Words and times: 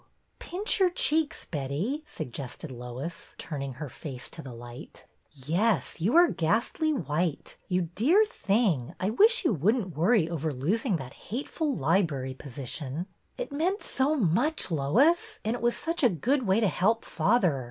Pinch 0.39 0.79
your 0.79 0.89
cheeks, 0.89 1.45
Betty," 1.45 2.03
suggested 2.07 2.71
Lois, 2.71 3.35
turning 3.37 3.73
her 3.73 3.87
face 3.87 4.31
to 4.31 4.41
the 4.41 4.51
light. 4.51 5.05
''Yes, 5.31 6.01
you 6.01 6.15
are 6.15 6.27
ghastly 6.27 6.91
white. 6.91 7.57
You 7.67 7.83
dear 7.93 8.25
thing, 8.25 8.95
I 8.99 9.11
wish 9.11 9.45
you 9.45 9.53
would 9.53 9.75
n't 9.75 9.95
worry 9.95 10.27
over 10.27 10.51
losing 10.51 10.95
that 10.95 11.29
hateful 11.29 11.75
library 11.75 12.33
position."" 12.33 13.05
It 13.37 13.51
meant 13.51 13.83
so 13.83 14.15
much, 14.15 14.71
Lois. 14.71 15.39
It 15.43 15.61
was 15.61 15.77
such 15.77 16.01
a 16.01 16.09
good 16.09 16.47
way 16.47 16.59
to 16.59 16.67
help 16.67 17.05
father. 17.05 17.59